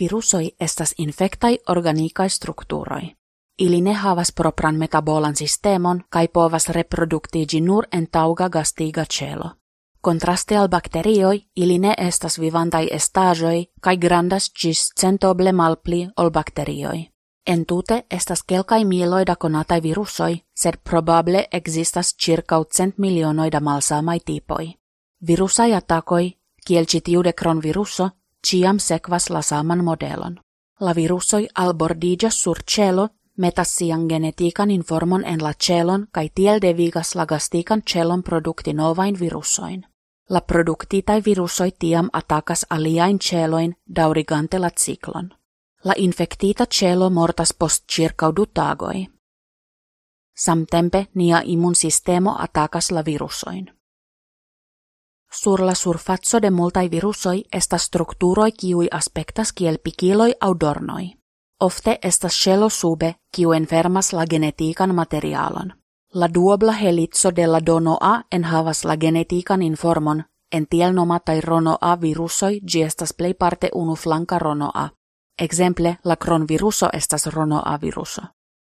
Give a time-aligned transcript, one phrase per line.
[0.00, 3.14] Virusoi estas infectai organikai strukturoi.
[3.58, 9.50] Ili ne havas propran metabolan sistemon kai povas reproduktiigi nur en tauga gastiga celo.
[10.00, 17.08] Kontraste al bakterioi, ili ne estas vivantai estagioi kai grandas gis centoble malpli ol bakterioi.
[17.46, 24.74] Entute estas kelkai mieloida konatai virusoi, sed probable existas circa cent milionoida malsamai tipoi.
[25.26, 28.10] Virusai atakoi, kiel citiude kron viruso,
[28.46, 30.40] ciam sekvas la saman modelon.
[30.80, 37.26] La virusoi albordigas sur celo metassian genetiikan informon en la celon kai tiel devigas la
[37.26, 39.86] gastikan celon produkti novain virusoin.
[40.28, 45.34] La produktitai virusoi tiam atakas aliain celoin daurigante la ciklon.
[45.84, 47.84] La infectita celo mortas post
[48.36, 49.06] du tagoi.
[50.36, 53.77] Samtempe nia immunsistemo atakas la virusoin.
[55.30, 61.04] Sur la surfaco de multaj virusoj estas strukturoj kiuj aspektas kiel pikiloj aŭ dornoj.
[61.60, 65.72] Ofte estas ŝelo sube, kiu enfermas la genetikan materialon.
[66.14, 67.60] La duobla helitso de la
[68.00, 74.38] A enhavas la genetikan informon, en tiel nomataj rono A virusoj ĝi estas plejparte unuflanka
[74.38, 74.88] rono A.
[75.38, 78.22] Exemple, la kronviruso estas rono A viruso.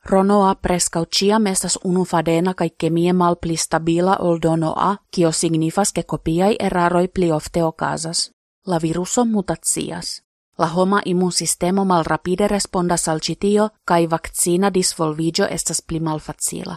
[0.07, 6.03] Ronoa prescau ciam estas unufadena kai kemie mal pli stabila ol donoa, kio signifas ke
[6.03, 8.31] kopiai eraroi pli ofte okazas.
[8.67, 10.23] La viruso mutacias.
[10.59, 16.77] La homa immunsistemo mal rapide respondas al citio, kai vaccina disvolvigio estas pli malfacila.